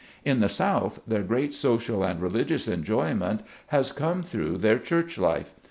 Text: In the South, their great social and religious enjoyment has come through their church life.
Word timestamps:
In 0.25 0.39
the 0.39 0.49
South, 0.49 0.99
their 1.05 1.21
great 1.21 1.53
social 1.53 2.03
and 2.03 2.19
religious 2.19 2.67
enjoyment 2.67 3.41
has 3.67 3.91
come 3.91 4.23
through 4.23 4.57
their 4.57 4.79
church 4.79 5.19
life. 5.19 5.53